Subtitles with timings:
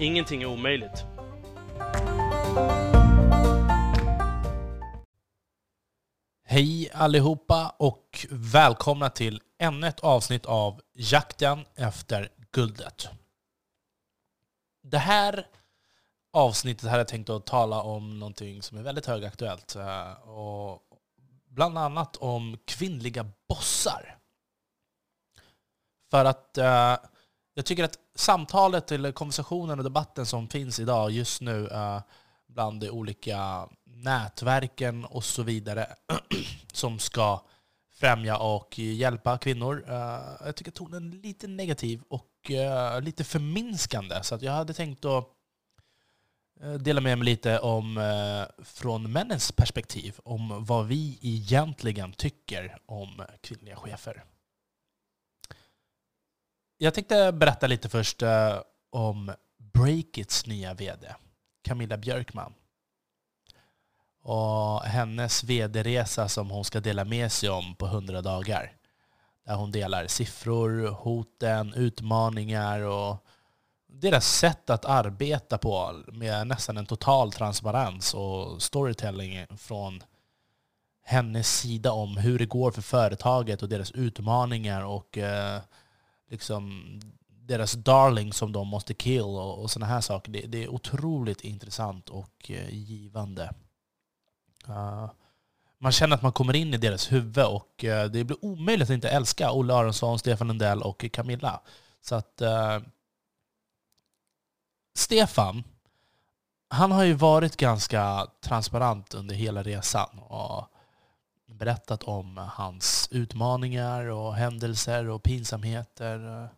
[0.00, 1.04] Ingenting är omöjligt.
[6.44, 13.08] Hej allihopa och välkomna till ännu ett avsnitt av Jakten efter guldet.
[14.82, 15.46] Det här
[16.32, 19.76] avsnittet hade jag tänkt att tala om någonting som är väldigt högaktuellt.
[19.76, 20.82] Eh, och
[21.48, 24.18] bland annat om kvinnliga bossar.
[26.10, 26.96] För att eh,
[27.54, 32.00] jag tycker att samtalet, eller konversationen och debatten som finns idag just nu eh,
[32.48, 35.86] bland de olika nätverken och så vidare
[36.72, 37.40] som ska
[38.00, 39.84] främja och hjälpa kvinnor.
[39.88, 44.22] eh, jag tycker tonen är lite negativ och eh, lite förminskande.
[44.22, 45.24] Så att jag hade tänkt att
[46.62, 52.78] eh, dela med mig lite om eh, från männens perspektiv om vad vi egentligen tycker
[52.86, 54.24] om kvinnliga chefer.
[56.82, 58.58] Jag tänkte berätta lite först eh,
[58.90, 61.14] om Breakits nya vd,
[61.64, 62.54] Camilla Björkman.
[64.22, 68.72] Och hennes vd-resa som hon ska dela med sig om på 100 dagar.
[69.46, 73.26] Där hon delar siffror, hoten, utmaningar och
[73.86, 80.02] deras sätt att arbeta på med nästan en total transparens och storytelling från
[81.04, 85.60] hennes sida om hur det går för företaget och deras utmaningar och eh,
[86.30, 86.84] liksom
[87.28, 90.32] deras darling som de måste kill och, och sådana här saker.
[90.32, 93.54] Det, det är otroligt intressant och eh, givande.
[94.68, 95.10] Uh,
[95.78, 98.94] man känner att man kommer in i deras huvud och uh, det blir omöjligt att
[98.94, 101.60] inte älska Olle Aronsson, Stefan Lundell och Camilla.
[102.02, 102.86] Så att uh,
[104.94, 105.64] Stefan,
[106.68, 110.66] han har ju varit ganska transparent under hela resan och
[111.60, 116.48] berättat om hans utmaningar och händelser och pinsamheter.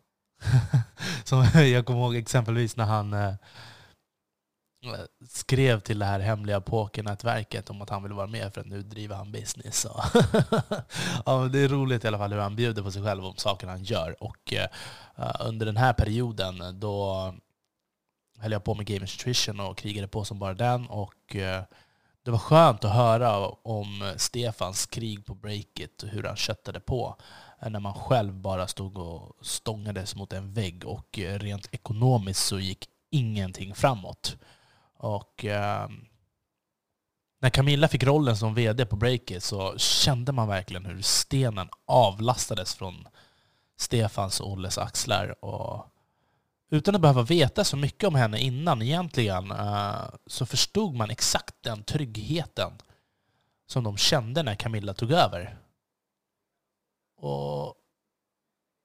[1.25, 3.35] Som jag kommer ihåg exempelvis när han eh,
[5.29, 8.83] skrev till det här hemliga pokernätverket om att han vill vara med för att nu
[8.83, 9.87] driver han business.
[11.27, 13.67] ja, det är roligt i alla fall hur han bjuder på sig själv om saker
[13.67, 14.23] han gör.
[14.23, 14.69] Och eh,
[15.17, 17.35] eh, under den här perioden då
[18.39, 20.87] höll jag på med Game Nutrition och krigade på som bara den.
[20.87, 21.37] Och
[22.25, 27.17] det var skönt att höra om Stefans krig på breaket och hur han köttade på
[27.63, 32.47] eh, när man själv bara stod och stångades mot en vägg och eh, rent ekonomiskt
[32.47, 34.37] så gick ingenting framåt.
[34.99, 35.89] Och eh,
[37.41, 42.75] när Camilla fick rollen som vd på Breakit så kände man verkligen hur stenen avlastades
[42.75, 43.09] från
[43.77, 45.45] Stefans och Olles axlar.
[45.45, 45.92] Och
[46.73, 51.55] utan att behöva veta så mycket om henne innan egentligen eh, så förstod man exakt
[51.61, 52.73] den tryggheten
[53.67, 55.59] som de kände när Camilla tog över.
[57.17, 57.75] Och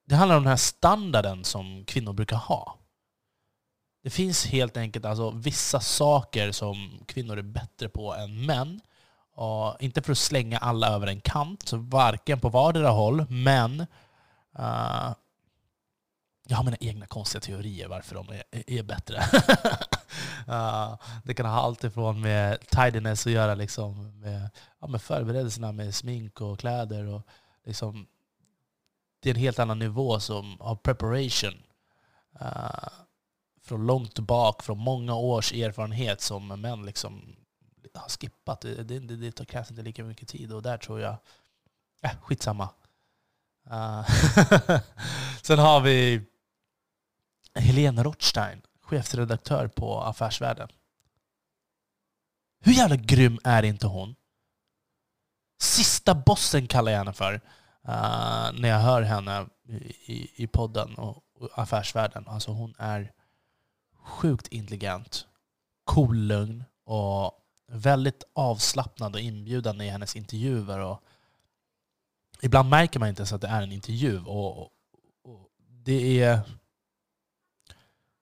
[0.06, 2.78] det handlar om den här standarden som kvinnor brukar ha.
[4.04, 8.82] Det finns helt enkelt alltså vissa saker som kvinnor är bättre på än män.
[9.34, 13.86] Och inte för att slänga alla över en kant, varken på vardera håll, men
[14.60, 15.14] uh,
[16.50, 19.16] jag har mina egna konstiga teorier varför de är, är bättre.
[20.48, 24.50] uh, det kan ha allt ifrån med tidiness att göra, liksom, med,
[24.80, 27.06] ja, med förberedelserna med smink och kläder.
[27.06, 27.22] Och
[27.66, 28.08] liksom,
[29.20, 31.64] det är en helt annan nivå som, av preparation.
[32.42, 32.90] Uh,
[33.64, 37.36] från långt bak, från många års erfarenhet som män liksom
[37.94, 38.62] har skippat.
[38.62, 41.18] Det, det, det, tar krävs inte lika mycket tid och där tror jag...
[42.02, 42.70] Äh, skitsamma.
[43.72, 44.10] Uh.
[45.42, 46.22] Sen har vi
[47.60, 50.70] Helena Rothstein, chefredaktör på Affärsvärlden.
[52.60, 54.16] Hur jävla grym är inte hon?
[55.62, 57.34] Sista bossen kallar jag henne för.
[57.34, 59.46] Uh, när jag hör henne
[60.06, 62.28] i, i podden och, och Affärsvärlden.
[62.28, 63.12] Alltså hon är
[64.04, 65.28] sjukt intelligent,
[65.84, 67.32] cool, lugn och
[67.68, 70.80] väldigt avslappnad och inbjudande i hennes intervjuer.
[70.80, 71.04] Och
[72.42, 74.20] ibland märker man inte ens att det är en intervju.
[74.20, 74.72] Och, och,
[75.24, 76.40] och det är...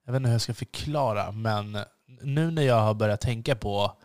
[0.05, 1.77] Jag vet inte hur jag ska förklara, men
[2.21, 3.97] nu när jag har börjat tänka på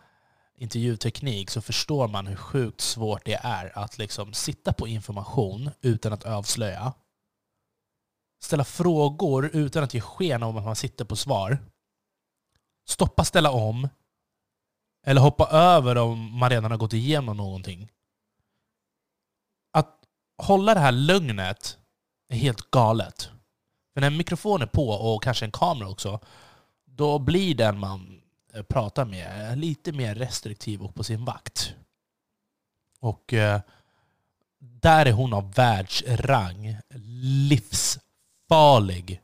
[0.57, 6.13] intervjuteknik så förstår man hur sjukt svårt det är att liksom sitta på information utan
[6.13, 6.93] att avslöja
[8.43, 11.59] ställa frågor utan att ge sken av att man sitter på svar.
[12.89, 13.89] Stoppa ställa om.
[15.07, 17.89] Eller hoppa över om man redan har gått igenom någonting.
[19.73, 19.99] Att
[20.43, 21.79] hålla det här lugnet
[22.29, 23.31] är helt galet.
[24.01, 26.21] Men när en mikrofon är på, och kanske en kamera också,
[26.85, 28.21] då blir den man
[28.55, 31.75] eh, pratar med eh, lite mer restriktiv och på sin vakt.
[33.01, 33.61] Och eh,
[34.59, 36.77] där är hon av världsrang.
[37.49, 39.21] Livsfarlig.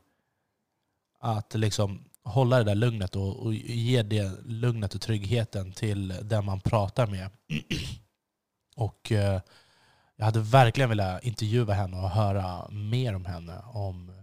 [1.19, 6.45] Att liksom hålla det där lugnet och, och ge det lugnet och tryggheten till den
[6.45, 7.29] man pratar med.
[8.75, 9.41] och eh,
[10.15, 13.61] jag hade verkligen velat intervjua henne och höra mer om henne.
[13.73, 14.17] Om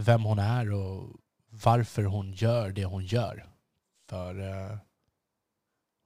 [0.00, 1.16] vem hon är och
[1.50, 3.46] varför hon gör det hon gör.
[4.08, 4.78] För eh,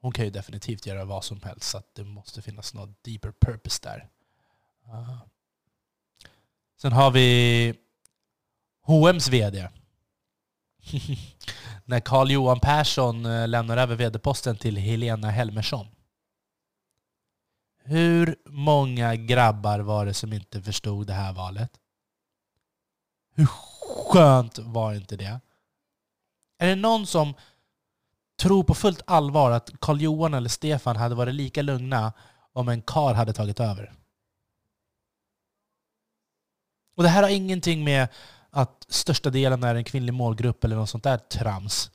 [0.00, 3.80] hon kan ju definitivt göra vad som helst, så det måste finnas något deeper purpose
[3.82, 4.08] där.
[4.86, 5.22] Uh.
[6.76, 7.74] Sen har vi
[8.82, 9.68] H&M's VD.
[11.84, 15.86] När Carl Johan Persson eh, lämnar över VD-posten till Helena Helmersson.
[17.84, 21.70] Hur många grabbar var det som inte förstod det här valet?
[23.34, 23.48] Hur
[23.94, 25.40] skönt var inte det?
[26.58, 27.34] Är det någon som
[28.38, 32.12] tror på fullt allvar att Karl Johan eller Stefan hade varit lika lugna
[32.52, 33.92] om en kar hade tagit över?
[36.96, 38.08] Och det här har ingenting med
[38.50, 41.90] att största delen är en kvinnlig målgrupp eller något sånt där trams.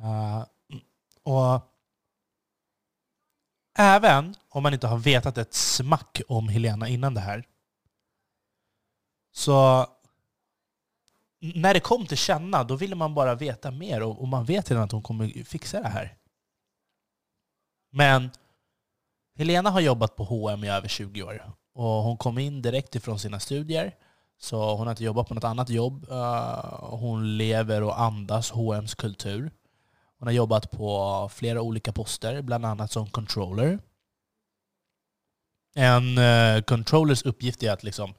[0.00, 0.44] Uh,
[1.22, 1.70] och
[3.78, 7.44] även om man inte har vetat ett smack om Helena innan det här,
[9.32, 9.86] så
[11.54, 14.70] när det kom till känna, då ville man bara veta mer och, och man vet
[14.70, 16.16] redan att hon kommer fixa det här.
[17.92, 18.30] Men
[19.38, 23.18] Helena har jobbat på H&M i över 20 år och hon kom in direkt ifrån
[23.18, 23.94] sina studier.
[24.40, 26.06] Så hon har inte jobbat på något annat jobb.
[26.10, 29.50] Eh, hon lever och andas H&M's kultur.
[30.18, 33.78] Hon har jobbat på flera olika poster, bland annat som controller.
[35.74, 38.14] En uh, controllers uppgift är att liksom,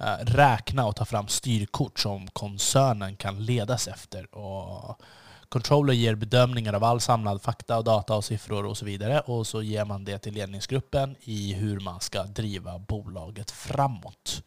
[0.00, 4.34] uh, räkna och ta fram styrkort som koncernen kan ledas efter.
[4.34, 5.00] Och
[5.48, 9.20] controller ger bedömningar av all samlad fakta, och data och siffror och så vidare.
[9.20, 14.42] Och så ger man det till ledningsgruppen i hur man ska driva bolaget framåt.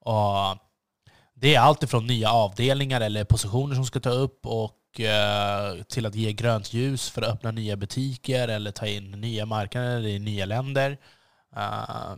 [0.00, 0.58] Och
[1.34, 6.06] det är allt ifrån nya avdelningar eller positioner som ska ta upp och eh, till
[6.06, 10.18] att ge grönt ljus för att öppna nya butiker eller ta in nya marknader i
[10.18, 10.98] nya länder.
[11.56, 12.16] Uh,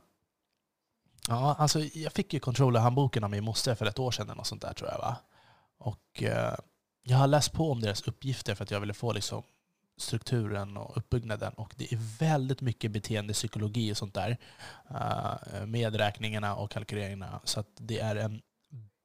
[1.28, 4.46] Ja, alltså jag fick ju controller-handboken av min moster för ett år sedan, eller något
[4.46, 4.98] sånt där tror jag.
[4.98, 5.16] Va?
[5.78, 6.54] Och uh,
[7.02, 9.42] jag har läst på om deras uppgifter för att jag ville få liksom,
[9.96, 11.52] strukturen och uppbyggnaden.
[11.52, 14.36] Och det är väldigt mycket beteendepsykologi och sånt där.
[14.90, 17.40] Uh, medräkningarna och kalkyleringarna.
[17.44, 18.42] Så att det är en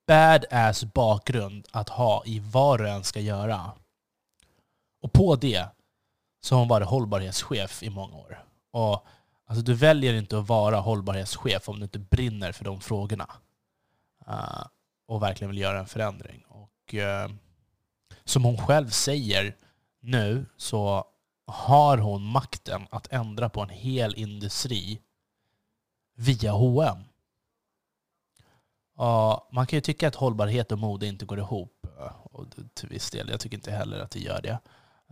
[0.07, 3.71] badass bakgrund att ha i vad du än ska göra.
[5.01, 5.67] Och på det
[6.41, 8.43] så har hon varit hållbarhetschef i många år.
[8.71, 9.05] Och
[9.45, 13.29] Alltså du väljer inte att vara hållbarhetschef om du inte brinner för de frågorna.
[14.27, 14.65] Uh,
[15.07, 16.43] och verkligen vill göra en förändring.
[16.47, 17.35] Och uh,
[18.23, 19.55] som hon själv säger
[20.01, 21.05] nu så
[21.45, 25.01] har hon makten att ändra på en hel industri
[26.15, 26.97] via H&M.
[28.99, 31.87] Uh, man kan ju tycka att hållbarhet och mode inte går ihop.
[31.99, 33.29] Eh, och till viss del.
[33.29, 34.59] Jag tycker inte heller att det gör det.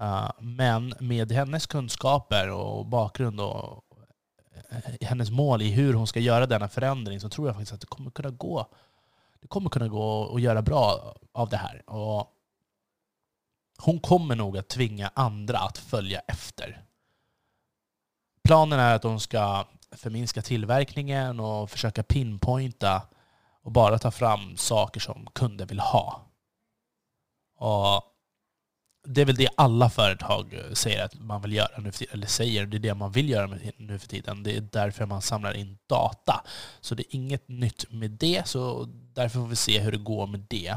[0.01, 3.84] Uh, men med hennes kunskaper och bakgrund och
[4.72, 7.82] Eh, hennes mål i hur hon ska göra denna förändring så tror jag faktiskt att
[7.82, 8.68] det kommer kunna gå
[9.42, 11.90] det kommer kunna gå att göra bra av det här.
[11.90, 12.28] Och
[13.78, 16.84] hon kommer nog att tvinga andra att följa efter.
[18.44, 23.01] Planen är att hon ska förminska tillverkningen och försöka pinpointa
[23.62, 26.22] och bara ta fram saker som kunder vill ha.
[27.58, 28.11] Och
[29.03, 32.13] det är väl det alla företag eh, säger att man vill göra nu för tiden,
[32.13, 34.43] eller säger, det är det man vill göra nu för tiden.
[34.43, 36.43] Det är därför man samlar in data.
[36.81, 40.27] Så det är inget nytt med det, så därför får vi se hur det går
[40.27, 40.75] med det.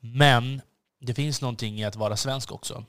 [0.00, 0.60] Men
[1.00, 2.84] det finns någonting i att vara svensk också.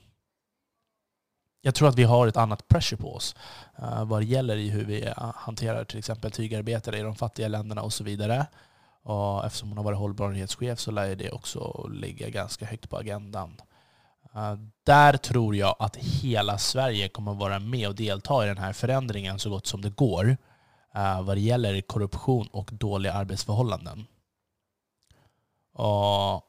[1.62, 3.36] Jag tror att vi har ett annat pressure på oss
[3.78, 7.48] eh, vad det gäller i hur vi eh, hanterar till exempel tygarbetare i de fattiga
[7.48, 8.46] länderna och så vidare.
[9.04, 13.62] Och eftersom hon har varit hållbarhetschef så lär det också ligga ganska högt på agendan.
[14.36, 18.58] Eh, där tror jag att hela Sverige kommer att vara med och delta i den
[18.58, 20.38] här förändringen så gott som det går
[20.96, 24.06] eh, vad det gäller korruption och dåliga arbetsförhållanden.
[25.74, 26.44] Och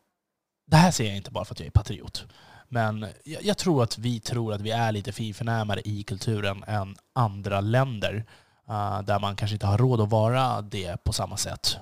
[0.66, 2.26] det här säger jag inte bara för att jag är patriot.
[2.68, 6.96] Men jag, jag tror att vi tror att vi är lite finförnämare i kulturen än
[7.12, 8.24] andra länder.
[8.68, 11.76] Uh, där man kanske inte har råd att vara det på samma sätt.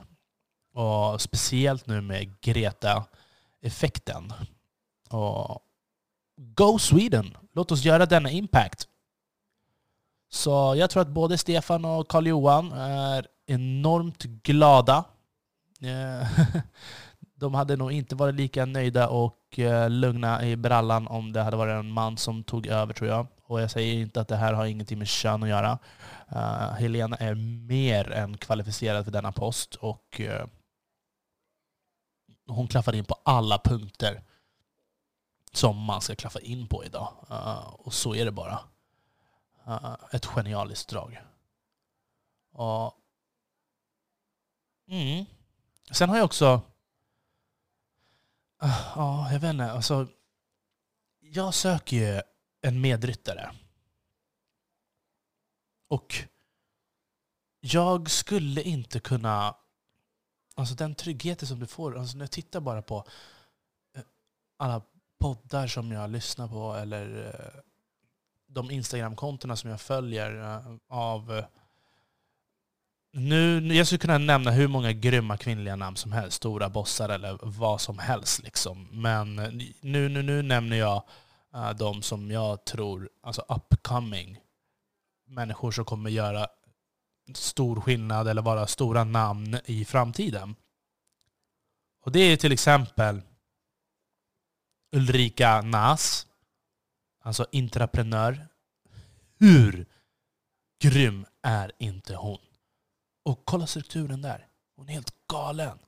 [0.75, 4.33] Och speciellt nu med Greta-effekten.
[5.11, 5.61] Och
[6.37, 7.37] Go Sweden!
[7.53, 8.89] Låt oss göra denna impact.
[10.31, 15.05] Så jag tror att både Stefan och Karl-Johan är enormt glada.
[15.81, 16.29] Eh,
[17.37, 21.57] de hade nog inte varit lika nöjda och eh, lugna i brallan om det hade
[21.57, 23.27] varit en man som tog över tror jag.
[23.47, 25.79] Och jag säger inte att det här har ingenting med kön att göra.
[26.29, 27.35] Eh, Helena är
[27.69, 30.21] mer än kvalificerad för denna post och
[32.49, 34.23] hon klaffar in på alla punkter
[35.57, 37.27] som man ska klaffa in på idag.
[37.31, 38.61] Uh, och så är det bara.
[39.67, 41.23] Eh, ett genialiskt drag.
[42.53, 42.99] Och,
[44.89, 45.25] mm.
[45.91, 46.61] Sen har jag också
[48.63, 49.73] eh, Ja, jag vet inte.
[49.73, 50.07] Alltså,
[51.21, 52.23] jag söker ju
[52.61, 53.53] en medryttare.
[55.89, 56.15] Och
[57.61, 59.57] jag skulle inte kunna...
[60.57, 63.09] Alltså den tryggheten som du får, alltså när jag tittar bara på
[64.57, 64.83] alla
[65.19, 67.61] poddar som jag lyssnar på eller eh,
[68.47, 71.45] de Instagram-kontona som jag följer eh, av eh,
[73.17, 77.39] nu, jag skulle kunna nämna hur många grymma kvinnliga namn som helst, stora bossar eller
[77.43, 78.43] vad som helst.
[78.43, 78.89] Liksom.
[78.91, 79.37] Men
[79.81, 81.03] nu, nu, nu nämner jag
[81.57, 84.39] uh, de som jag tror, alltså upcoming,
[85.27, 86.47] människor som kommer göra
[87.35, 90.55] stor skillnad eller vara stora namn i framtiden.
[92.05, 93.23] Och Det är till exempel
[94.95, 96.27] Ulrika Nas,
[97.23, 98.49] alltså intraprenör.
[99.39, 99.87] Hur
[100.81, 102.39] grym är inte hon?
[103.25, 104.47] Och kolla strukturen där.
[104.77, 105.79] Hon är helt galen.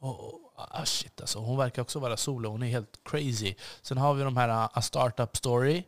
[0.00, 1.38] Och, och, ah shit alltså.
[1.38, 2.50] Hon verkar också vara solo.
[2.50, 3.54] Hon är helt crazy.
[3.82, 5.84] Sen har vi de här ah, A Startup Story.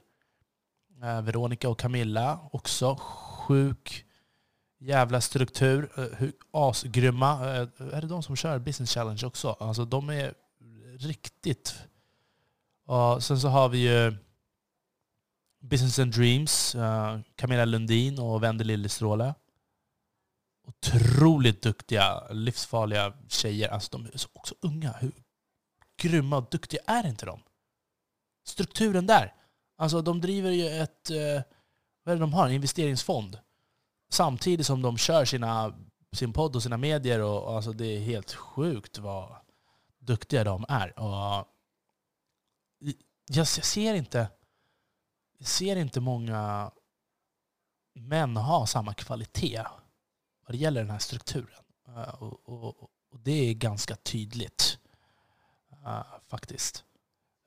[1.02, 2.48] Eh, Veronica och Camilla.
[2.52, 4.06] Också sjuk
[4.78, 5.90] jävla struktur.
[5.96, 7.32] Eh, asgrymma.
[7.32, 9.56] Eh, är det de som kör Business Challenge också?
[9.60, 10.34] Alltså de är
[10.98, 11.74] riktigt...
[12.92, 14.16] Och sen så har vi ju
[15.62, 16.74] Business and Dreams.
[16.74, 19.34] Eh, Camilla Lundin och Wendy Lillestråle
[20.66, 23.68] otroligt duktiga, livsfarliga tjejer.
[23.68, 24.92] Alltså de är också unga.
[24.92, 25.12] Hur
[26.02, 27.40] grymma och duktiga är inte de?
[28.48, 29.34] Strukturen där.
[29.78, 31.10] Alltså de driver ju ett...
[31.10, 31.42] Eh,
[32.04, 32.46] vad är det de har?
[32.46, 33.38] En investeringsfond.
[34.12, 35.74] Samtidigt som de kör sina,
[36.12, 37.20] sin podd och sina medier.
[37.20, 39.36] Och alltså det är helt sjukt vad
[39.98, 40.98] duktiga de är.
[40.98, 41.48] Och
[43.26, 44.28] jag ser inte,
[45.38, 46.70] jag ser inte många
[47.94, 49.62] män ha samma kvalitet
[50.46, 51.64] vad det gäller den här strukturen.
[51.88, 54.78] Eh, och, och, och, det är ganska tydligt
[55.84, 56.84] eh, faktiskt.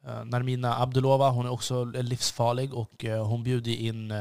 [0.04, 4.14] Eh, Narmina Abdulova hon är också livsfarlig och hon bjuder in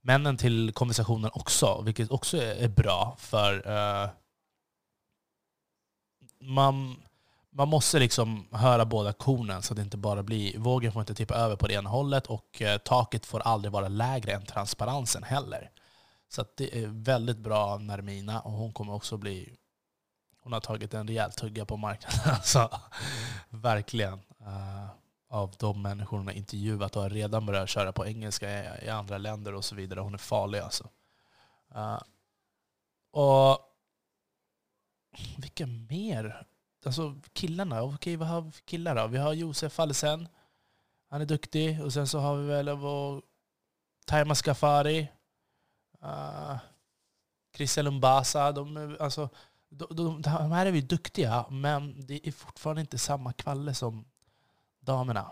[0.00, 3.16] männen till konversationen också, vilket också är, är bra.
[3.18, 3.62] För
[6.40, 6.96] man,
[7.56, 10.58] man måste liksom höra båda kornen så att det inte bara blir...
[10.58, 13.88] Vågen får inte tippa över på det ena hållet och eh, taket får aldrig vara
[13.88, 15.70] lägre än transparensen heller.
[16.28, 19.56] Så det är väldigt bra av Nermina och hon kommer också bli...
[20.42, 22.20] Hon har tagit en rejäl tugga på marknaden.
[22.34, 22.80] Alltså,
[23.48, 24.14] verkligen.
[24.40, 24.88] Uh,
[25.30, 28.88] av de människor hon har intervjuat och har redan börjat köra på engelska i, i
[28.88, 30.00] andra länder och så vidare.
[30.00, 30.88] Hon är farlig alltså.
[31.76, 32.00] Uh,
[33.12, 33.58] och
[35.36, 36.46] vilka mer?
[36.86, 39.06] Alltså killarna, okej vad har vi för killar då?
[39.06, 40.28] Vi har Josef Alsen,
[41.08, 41.84] Han är duktig.
[41.84, 43.22] Och sen så har vi väl vår
[44.06, 45.08] Taima Skafari.
[46.00, 46.58] Ah, uh,
[47.56, 49.28] Christian Lumbasa, de, alltså,
[49.68, 54.04] de, de, de, här är vi duktiga, men det är fortfarande inte samma kvalle som
[54.80, 55.30] damerna.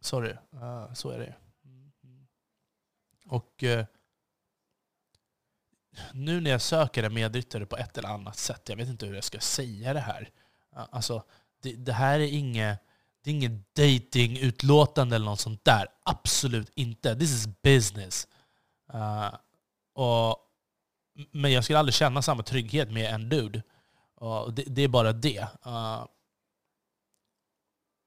[0.00, 1.34] Sorry, uh, så är det.
[1.64, 2.26] Mm, mm.
[3.26, 3.84] Och uh,
[6.12, 9.14] nu när jag söker en medryttare på ett eller annat sätt, jag vet inte hur
[9.14, 10.30] jag ska säga det här.
[10.72, 11.22] Alltså,
[11.62, 12.80] det, det, här är inget
[13.22, 15.86] det är inget datingutlåtande eller något sånt där.
[16.02, 17.16] Absolut inte.
[17.16, 18.28] This is business.
[18.94, 19.34] Uh,
[19.94, 20.36] och,
[21.30, 23.62] men jag skulle aldrig känna samma trygghet med en dude.
[24.14, 25.48] Och det, det är bara det.
[25.66, 26.04] Uh,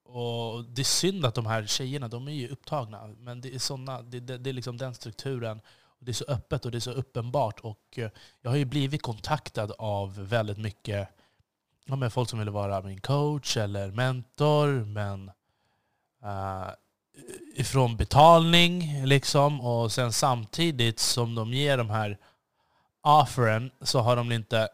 [0.03, 3.07] och Det är synd att de här tjejerna, de är ju upptagna.
[3.17, 5.61] Men det är, såna, det, det, det är liksom den strukturen.
[6.03, 7.59] Det är så öppet och det är så uppenbart.
[7.59, 8.09] Och eh,
[8.41, 11.09] jag har ju blivit kontaktad av väldigt mycket
[11.85, 14.67] ja, med folk som vill vara min coach eller mentor.
[14.67, 15.31] Men
[16.25, 16.69] uh,
[17.55, 22.17] ifrån betalning liksom och sen samtidigt som de ger de här
[23.01, 24.69] offeren så har de inte,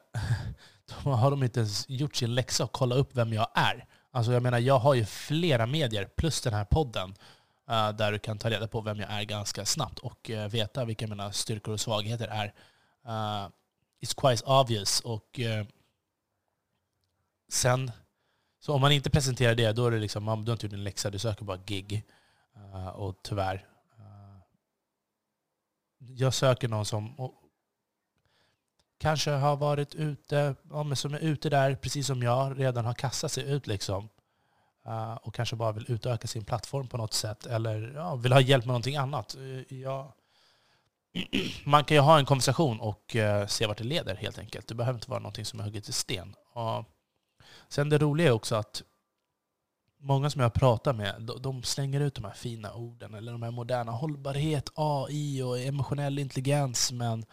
[1.03, 3.85] de har de inte ens gjort sin läxa och kollat upp vem jag är.
[4.11, 7.15] Alltså jag menar, jag har ju flera medier plus den här podden uh,
[7.69, 10.85] Eh, där du kan ta reda på vem jag är ganska snabbt och eh, veta
[10.85, 12.45] vilka mina styrkor och svagheter är.
[13.05, 13.49] Eh,
[14.01, 14.99] it's quite obvious.
[14.99, 15.39] Och
[17.49, 17.91] sen,
[18.59, 20.73] så om man inte presenterar det, då är det liksom, man, du har inte gjort
[20.73, 22.05] en läxa, du söker bara gig.
[22.93, 23.65] Och tyvärr.
[25.97, 27.31] Jag söker någon som
[28.97, 32.93] kanske har varit ute, ja, men som är ute där, precis som jag, redan har
[32.93, 34.09] kastat sig ut liksom.
[34.87, 37.45] Eh, och kanske bara vill utöka sin plattform på något sätt.
[37.45, 39.35] Eller ja, vill ha hjälp med någonting annat.
[39.35, 40.13] Eh, ja,
[41.65, 44.67] man kan ju ha en konversation och eh, se vart det leder helt enkelt.
[44.67, 46.35] Det behöver inte vara någonting som är hugget i sten.
[46.53, 46.85] Och
[47.69, 48.83] sen det roliga är också att
[49.99, 53.51] många som jag pratar med, de slänger ut de här fina orden, eller de här
[53.51, 56.91] moderna hållbarhet, AI och emotionell intelligens.
[56.91, 57.25] Men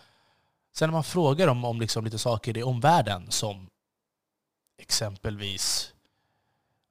[0.76, 3.68] sen när man frågar dem om liksom lite saker i omvärlden, som
[4.78, 5.93] exempelvis,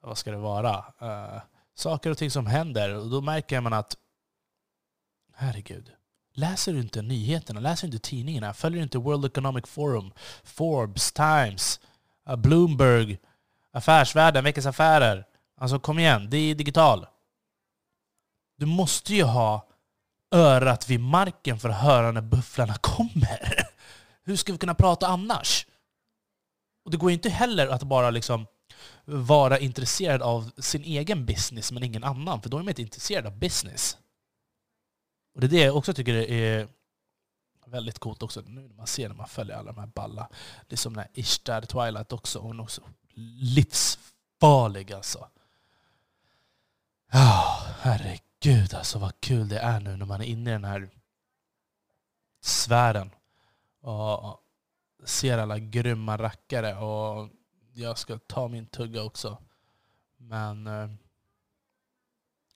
[0.03, 0.77] vad ska det vara?
[1.01, 1.41] Uh,
[1.75, 3.97] saker och ting som händer, och då märker man att
[5.33, 5.91] herregud,
[6.33, 11.13] läser du inte nyheterna, läser du inte tidningarna, följer du inte World Economic Forum, Forbes,
[11.13, 11.79] Times,
[12.29, 13.17] uh, Bloomberg,
[13.71, 15.25] Affärsvärlden, Veckans Affärer,
[15.57, 17.05] Alltså kom igen, det är digital.
[18.57, 19.67] Du måste ju ha
[20.31, 23.67] örat vid marken för att höra när bufflarna kommer.
[24.23, 25.67] Hur ska vi kunna prata annars?
[26.85, 28.47] Och Det går inte heller att bara liksom
[29.05, 33.25] vara intresserad av sin egen business men ingen annan, för då är man inte intresserad
[33.25, 33.97] av business.
[35.35, 36.67] Och Det är det jag också tycker är
[37.65, 40.29] väldigt coolt också, nu när man ser när man följer alla de här balla.
[40.67, 42.81] Det är som den här Ishtar Twilight också, hon är också
[43.39, 45.27] livsfarlig alltså.
[47.11, 50.65] Ja, oh, herregud alltså vad kul det är nu när man är inne i den
[50.65, 50.89] här
[52.41, 53.11] sfären.
[53.81, 54.39] Och
[55.05, 56.75] ser alla grymma rackare.
[56.75, 57.29] Och
[57.73, 59.37] jag ska ta min tugga också.
[60.17, 60.89] Men eh,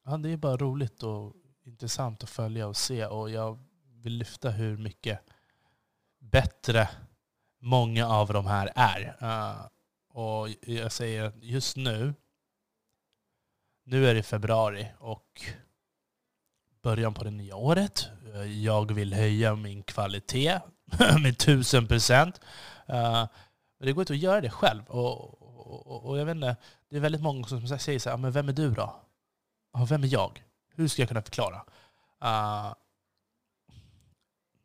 [0.06, 1.34] ja, det är bara roligt och
[1.64, 3.06] intressant att följa och se.
[3.06, 5.20] Och jag vill lyfta hur mycket
[6.20, 6.90] bättre
[7.60, 9.18] många av de här är.
[9.22, 9.66] Eh,
[10.10, 12.14] och jag säger att just nu
[13.88, 15.42] nu är det februari och
[16.84, 18.10] början på det nya året.
[18.34, 20.60] Eh, jag vill höja min kvalitet
[21.24, 22.42] med tusen procent.
[23.78, 24.84] Men det går inte att göra det själv.
[24.88, 25.44] Och,
[25.88, 26.56] och, och jag vet inte,
[26.90, 28.96] det är väldigt många som säger så här, men vem är du då?
[29.90, 30.44] Vem är jag?
[30.76, 31.56] Hur ska jag kunna förklara?
[32.24, 32.74] Uh,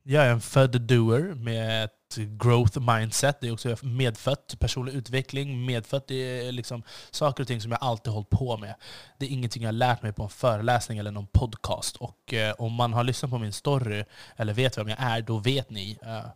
[0.03, 3.41] jag är en född doer med ett growth mindset.
[3.41, 5.67] Det är också medfött personlig utveckling.
[5.67, 8.75] Medfött det är liksom saker och ting som jag alltid hållit på med.
[9.19, 11.97] Det är ingenting jag har lärt mig på en föreläsning eller någon podcast.
[11.97, 14.05] Och eh, om man har lyssnat på min story,
[14.37, 15.99] eller vet vem jag är, då vet ni.
[16.07, 16.27] Uh,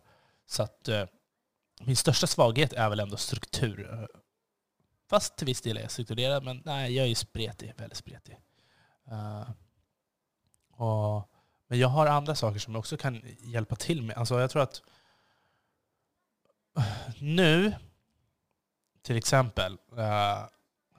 [0.47, 1.03] så att uh,
[1.79, 4.07] min största svaghet är väl ändå struktur.
[5.09, 7.73] Fast till viss del är jag strukturerad, men nej, jag är spretig.
[7.77, 8.37] Väldigt spretig.
[9.11, 9.49] Eh,
[10.71, 11.29] och
[11.67, 14.17] men jag har andra saker som jag också kan hjälpa till med.
[14.17, 14.81] Alltså jag tror att
[17.19, 17.73] nu,
[19.01, 20.47] till exempel, uh,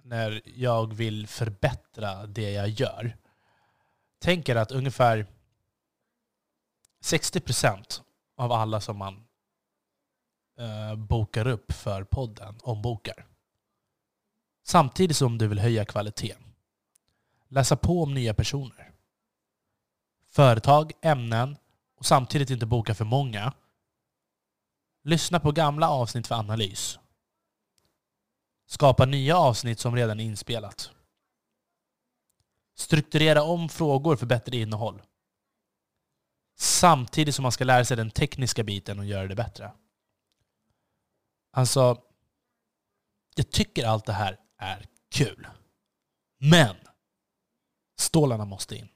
[0.03, 3.17] när jag vill förbättra det jag gör.
[4.19, 5.27] Tänker att ungefär
[7.05, 8.03] 60%
[8.37, 9.28] av alla som man
[10.59, 13.27] Eh, bokar upp för podden ombokar.
[14.63, 16.43] Samtidigt som du vill höja kvaliteten.
[17.49, 18.89] Läsa på om nya personer
[20.39, 21.57] företag, ämnen
[21.97, 23.53] och samtidigt inte boka för många.
[25.05, 26.99] Lyssna på gamla avsnitt för analys.
[28.67, 30.91] Skapa nya avsnitt som redan är inspelat.
[32.75, 35.03] Strukturera om frågor för bättre innehåll.
[36.57, 39.73] Samtidigt som man ska lära sig den tekniska biten och göra det bättre.
[41.59, 42.03] Alltså,
[43.37, 45.47] jag tycker allt det här är kul.
[46.41, 46.77] Men
[47.99, 48.89] stålarna måste in.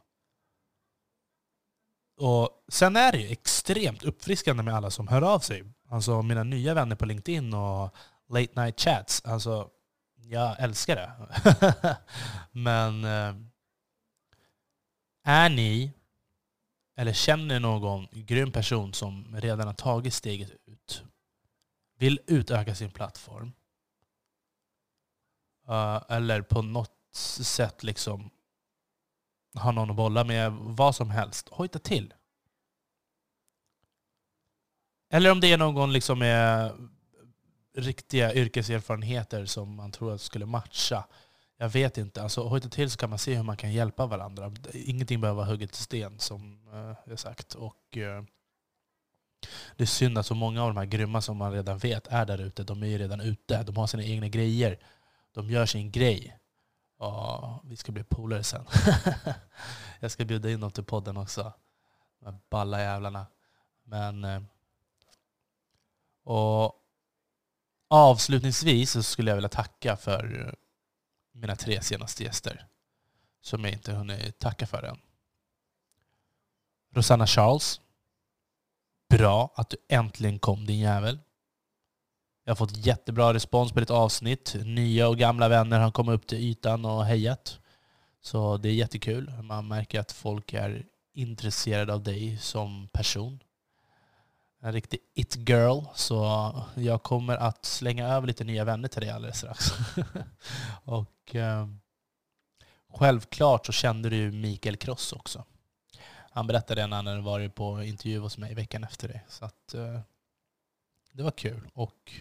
[2.16, 5.64] Och Sen är det ju extremt uppfriskande med alla som hör av sig.
[5.88, 7.94] Alltså mina nya vänner på LinkedIn och
[8.28, 9.24] late night chats.
[9.24, 9.70] Alltså,
[10.16, 11.12] jag älskar det.
[12.52, 13.34] Men eh,
[15.24, 15.92] är ni,
[16.96, 21.04] eller känner någon grym person som redan har tagit steget ut,
[22.02, 23.52] vill utöka sin plattform,
[25.68, 28.30] uh, eller på något sätt liksom
[29.54, 32.14] ha någon att bolla med, vad som helst, hojta till.
[35.10, 36.72] Eller om det är någon liksom med
[37.74, 41.04] riktiga yrkeserfarenheter som man tror att skulle matcha.
[41.56, 42.22] Jag vet inte.
[42.22, 44.54] Alltså, hojta till så kan man se hur man kan hjälpa varandra.
[44.72, 47.54] Ingenting behöver vara hugget i sten som eh, jag sagt.
[47.54, 48.22] Och, eh,
[49.76, 52.26] det är synd att så många av de här grymma som man redan vet är
[52.26, 53.62] där ute, de är ju redan ute.
[53.62, 54.78] De har sina egna grejer.
[55.32, 56.38] De gör sin grej.
[56.98, 58.64] Ja, vi ska bli polare sen.
[60.00, 61.52] jag ska bjuda in dem till podden också.
[62.20, 63.26] De här balla jävlarna.
[63.84, 64.24] Men...
[64.24, 64.42] Eh,
[66.24, 66.74] och
[67.88, 70.52] avslutningsvis så skulle jag vilja tacka för eh,
[71.32, 72.66] mina tre senaste gäster.
[73.40, 74.98] Som jag inte hunnit tacka för än.
[76.94, 77.80] Rosanna Charles.
[79.12, 81.18] Bra att du äntligen kom din jävel.
[82.44, 84.56] Jag har fått jättebra respons på ditt avsnitt.
[84.64, 87.58] Nya och gamla vänner har kommit upp till ytan och hejat.
[88.20, 89.32] Så det är jättekul.
[89.42, 93.42] Man märker att folk är intresserade av dig som person.
[94.62, 95.84] En riktig it-girl.
[95.94, 96.24] Så
[96.74, 99.72] jag kommer att slänga över lite nya vänner till dig alldeles strax.
[100.84, 101.66] och eh,
[102.92, 105.44] självklart så kände du Mikael Kross också.
[106.32, 109.20] Han berättade det när han hade varit på intervju hos mig veckan efter det.
[109.28, 110.00] Så att, eh,
[111.12, 111.60] det var kul.
[111.74, 112.12] Och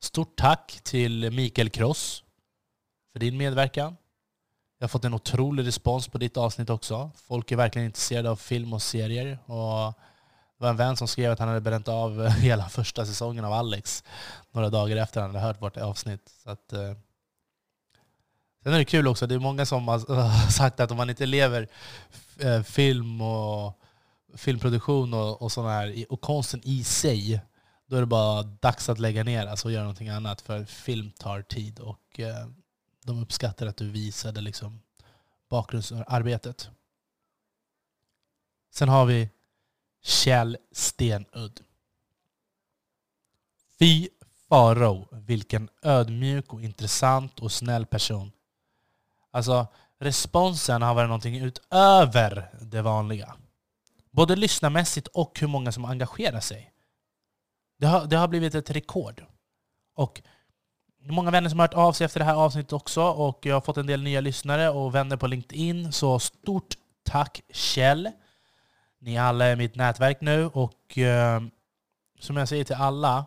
[0.00, 2.24] stort tack till Mikael Kross
[3.12, 3.96] för din medverkan.
[4.78, 7.10] Jag har fått en otrolig respons på ditt avsnitt också.
[7.16, 9.38] Folk är verkligen intresserade av film och serier.
[9.46, 9.92] Och
[10.56, 13.52] det var en vän som skrev att han hade bränt av hela första säsongen av
[13.52, 14.04] Alex
[14.50, 16.32] några dagar efter att han hade hört vårt avsnitt.
[16.42, 16.92] Så att, eh.
[18.62, 21.26] Sen är det kul också, det är många som har sagt att om man inte
[21.26, 21.68] lever
[22.38, 23.78] eh, film och
[24.34, 27.40] filmproduktion och, och, här, och konsten i sig,
[27.86, 30.40] då är det bara dags att lägga ner alltså, och göra någonting annat.
[30.40, 32.46] För film tar tid och eh,
[33.04, 34.80] de uppskattar att du visade liksom
[35.50, 36.70] bakgrundsarbetet.
[38.70, 39.28] Sen har vi
[40.02, 41.60] Kjell Stenudd.
[43.78, 44.08] Fy
[44.48, 48.32] farao, vilken ödmjuk och intressant och snäll person.
[49.32, 49.66] Alltså,
[50.00, 53.36] responsen har varit någonting utöver det vanliga.
[54.10, 56.72] Både lyssnarmässigt och hur många som engagerar sig.
[57.78, 59.24] Det har, det har blivit ett rekord.
[59.96, 60.22] Och
[61.00, 63.02] många vänner som har hört av sig efter det här avsnittet också.
[63.02, 65.92] Och jag har fått en del nya lyssnare och vänner på LinkedIn.
[65.92, 68.10] Så stort tack Kjell.
[69.00, 70.46] Ni alla är mitt nätverk nu.
[70.46, 71.42] Och eh,
[72.20, 73.26] som jag säger till alla,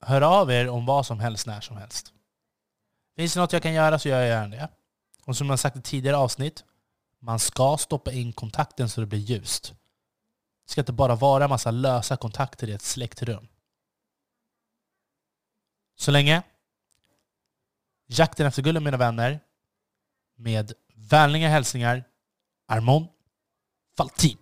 [0.00, 2.12] hör av er om vad som helst när som helst.
[3.16, 4.68] Finns det något jag kan göra så gör jag gärna det.
[5.28, 6.64] Och som jag sagt i tidigare avsnitt,
[7.18, 9.74] man ska stoppa in kontakten så det blir ljust.
[10.64, 13.48] Det ska inte bara vara en massa lösa kontakter i ett släktrum.
[15.96, 16.42] Så länge
[18.06, 19.40] Jakten efter guldet mina vänner.
[20.36, 22.04] Med vänliga hälsningar
[22.66, 23.08] Armon
[23.96, 24.38] Faltin.